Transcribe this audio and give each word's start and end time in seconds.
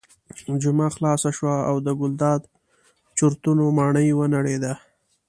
جمعه 0.63 0.89
خلاصه 0.95 1.29
شوه 1.37 1.55
او 1.69 1.75
د 1.85 1.87
ګلداد 1.99 2.41
د 2.45 2.49
چورتونو 3.17 3.63
ماڼۍ 3.77 4.07
ونړېده. 4.13 4.73